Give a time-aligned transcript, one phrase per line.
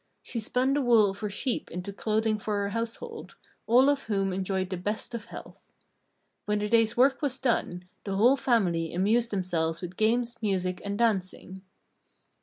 [0.23, 3.35] She spun the wool of her sheep into clothing for her household,
[3.67, 5.61] all of whom enjoyed the best of health.
[6.45, 10.97] When the day's work was done, the whole family amused themselves with games, music, and
[10.97, 11.61] dancing.